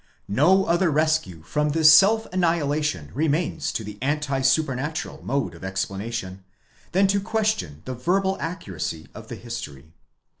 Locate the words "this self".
1.69-2.25